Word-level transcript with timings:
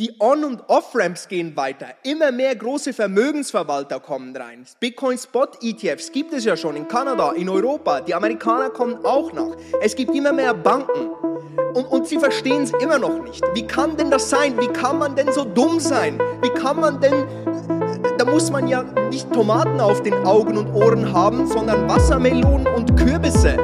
Die 0.00 0.16
On- 0.18 0.42
und 0.42 0.68
Off-Ramps 0.68 1.28
gehen 1.28 1.56
weiter. 1.56 1.86
Immer 2.02 2.32
mehr 2.32 2.56
große 2.56 2.92
Vermögensverwalter 2.92 4.00
kommen 4.00 4.36
rein. 4.36 4.66
Bitcoin-Spot-ETFs 4.80 6.10
gibt 6.10 6.32
es 6.32 6.44
ja 6.44 6.56
schon 6.56 6.74
in 6.74 6.88
Kanada, 6.88 7.30
in 7.30 7.48
Europa. 7.48 8.00
Die 8.00 8.12
Amerikaner 8.12 8.70
kommen 8.70 9.04
auch 9.04 9.32
nach. 9.32 9.56
Es 9.80 9.94
gibt 9.94 10.12
immer 10.12 10.32
mehr 10.32 10.52
Banken. 10.52 11.10
Und, 11.74 11.84
und 11.84 12.08
sie 12.08 12.18
verstehen 12.18 12.64
es 12.64 12.72
immer 12.82 12.98
noch 12.98 13.22
nicht. 13.22 13.40
Wie 13.54 13.64
kann 13.68 13.96
denn 13.96 14.10
das 14.10 14.28
sein? 14.28 14.60
Wie 14.60 14.66
kann 14.66 14.98
man 14.98 15.14
denn 15.14 15.32
so 15.32 15.44
dumm 15.44 15.78
sein? 15.78 16.20
Wie 16.42 16.50
kann 16.50 16.80
man 16.80 17.00
denn... 17.00 17.28
Da 18.18 18.24
muss 18.24 18.50
man 18.50 18.66
ja 18.66 18.82
nicht 19.10 19.32
Tomaten 19.32 19.78
auf 19.80 20.02
den 20.02 20.14
Augen 20.26 20.58
und 20.58 20.74
Ohren 20.74 21.12
haben, 21.12 21.46
sondern 21.46 21.88
Wassermelonen 21.88 22.66
und 22.66 22.96
Kürbisse. 22.96 23.56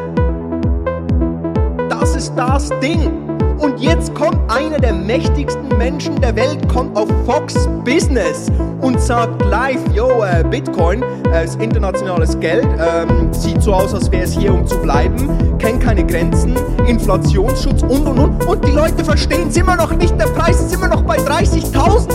Das 1.89 2.15
ist 2.15 2.33
das 2.37 2.69
Ding. 2.79 3.29
Und 3.61 3.79
jetzt 3.79 4.15
kommt 4.15 4.30
einer 4.51 4.79
der 4.79 4.93
mächtigsten 4.93 5.69
Menschen 5.79 6.21
der 6.21 6.35
Welt, 6.35 6.69
kommt 6.69 6.97
auf 6.97 7.09
Fox 7.25 7.69
Business 7.85 8.51
und 8.81 9.01
sagt 9.01 9.45
live, 9.45 9.81
yo, 9.95 10.25
äh, 10.25 10.45
Bitcoin 10.45 11.03
äh, 11.33 11.45
ist 11.45 11.61
internationales 11.63 12.39
Geld, 12.41 12.67
ähm, 12.79 13.33
sieht 13.33 13.63
so 13.63 13.73
aus, 13.73 13.95
als 13.95 14.11
wäre 14.11 14.25
es 14.25 14.33
hier, 14.33 14.53
um 14.53 14.67
zu 14.67 14.77
bleiben, 14.79 15.57
kennt 15.59 15.81
keine 15.81 16.05
Grenzen, 16.05 16.57
Inflationsschutz 16.87 17.83
und 17.83 18.07
und 18.07 18.19
und. 18.19 18.47
Und 18.47 18.65
die 18.67 18.73
Leute 18.73 19.05
verstehen 19.05 19.49
es 19.49 19.57
immer 19.57 19.77
noch 19.77 19.93
nicht, 19.95 20.19
der 20.21 20.27
Preis 20.27 20.61
ist 20.61 20.75
immer 20.75 20.89
noch 20.89 21.03
bei 21.03 21.17
30.000. 21.17 22.09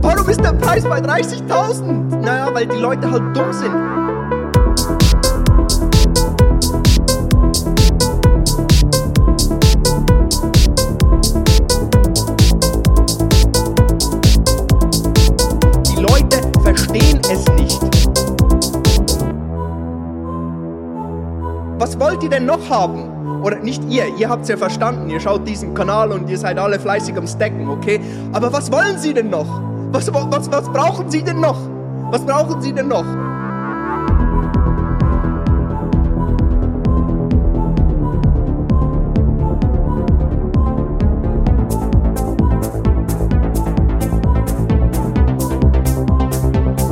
Warum 0.00 0.28
ist 0.28 0.42
der 0.42 0.52
Preis 0.52 0.84
bei 0.84 1.00
30.000? 1.00 2.20
Naja, 2.20 2.48
weil 2.52 2.66
die 2.66 2.76
Leute 2.76 3.10
halt 3.10 3.36
dumm 3.36 3.52
sind. 3.52 3.97
Was 21.78 21.98
wollt 22.00 22.24
ihr 22.24 22.28
denn 22.28 22.44
noch 22.44 22.68
haben? 22.68 23.40
Oder 23.44 23.60
nicht 23.60 23.84
ihr, 23.88 24.08
ihr 24.16 24.28
habt 24.28 24.42
es 24.42 24.48
ja 24.48 24.56
verstanden, 24.56 25.08
ihr 25.10 25.20
schaut 25.20 25.46
diesen 25.46 25.74
Kanal 25.74 26.10
und 26.10 26.28
ihr 26.28 26.36
seid 26.36 26.58
alle 26.58 26.80
fleißig 26.80 27.16
am 27.16 27.28
Stacken, 27.28 27.68
okay? 27.68 28.00
Aber 28.32 28.52
was 28.52 28.72
wollen 28.72 28.98
sie 28.98 29.14
denn 29.14 29.30
noch? 29.30 29.46
Was, 29.92 30.12
was, 30.12 30.50
was 30.50 30.68
brauchen 30.72 31.08
sie 31.08 31.22
denn 31.22 31.38
noch? 31.38 31.56
Was 32.10 32.22
brauchen 32.22 32.60
sie 32.60 32.72
denn 32.72 32.88
noch? 32.88 33.04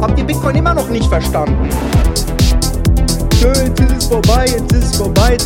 Habt 0.01 0.17
ihr 0.17 0.25
Bitcoin 0.25 0.55
immer 0.55 0.75
noch 0.75 0.89
nicht 0.89 1.09
verstanden? 1.09 1.69
Schön, 3.39 3.55
jetzt 3.55 3.81
ist 3.81 3.93
es 3.99 4.05
vorbei, 4.07 4.47
jetzt 4.47 4.73
ist 4.73 4.85
es 4.85 4.97
vorbei. 4.97 5.37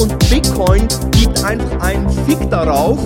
Und 0.00 0.18
Bitcoin 0.28 0.88
gibt 1.12 1.44
einfach 1.44 1.80
einen 1.80 2.10
Fick 2.26 2.50
darauf, 2.50 2.98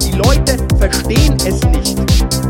Die 0.00 0.12
Leute 0.12 0.56
verstehen 0.78 1.36
es 1.44 1.62
nicht. 1.64 2.45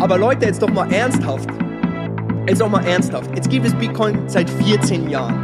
Aber 0.00 0.16
Leute, 0.16 0.46
jetzt 0.46 0.62
doch 0.62 0.70
mal 0.70 0.90
ernsthaft. 0.90 1.50
Jetzt 2.48 2.62
doch 2.62 2.70
mal 2.70 2.82
ernsthaft. 2.86 3.30
Jetzt 3.36 3.50
gibt 3.50 3.66
es 3.66 3.74
Bitcoin 3.74 4.26
seit 4.26 4.48
14 4.48 5.10
Jahren. 5.10 5.34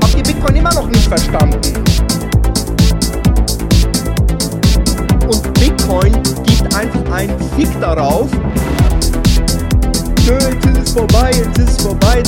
Habt 0.00 0.16
ihr 0.16 0.22
Bitcoin 0.22 0.56
immer 0.56 0.72
noch 0.74 0.86
nicht 0.86 1.08
verstanden? 1.08 1.58
Und 5.26 5.54
Bitcoin 5.54 6.12
gibt 6.44 6.72
einfach 6.72 7.12
einen 7.12 7.36
Fick 7.56 7.80
darauf. 7.80 8.30
Nö, 10.24 10.34
jetzt 10.34 10.66
ist 10.66 10.78
es 10.78 10.92
vorbei, 10.92 11.32
jetzt 11.34 11.58
ist 11.58 11.80
es 11.80 11.82
vorbei. 11.84 12.22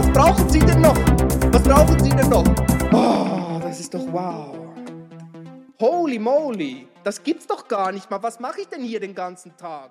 Was 0.00 0.12
brauchen 0.12 0.48
Sie 0.48 0.60
denn 0.60 0.80
noch? 0.80 0.96
Was 1.52 1.62
brauchen 1.62 1.98
Sie 2.02 2.08
denn 2.08 2.28
noch? 2.30 2.44
Oh, 2.90 3.60
das 3.60 3.80
ist 3.80 3.92
doch 3.92 4.06
wow. 4.10 4.56
Holy 5.78 6.18
moly, 6.18 6.88
das 7.04 7.22
gibt's 7.22 7.46
doch 7.46 7.68
gar 7.68 7.92
nicht 7.92 8.10
mal. 8.10 8.22
Was 8.22 8.40
mache 8.40 8.62
ich 8.62 8.68
denn 8.68 8.82
hier 8.82 9.00
den 9.00 9.14
ganzen 9.14 9.54
Tag? 9.58 9.90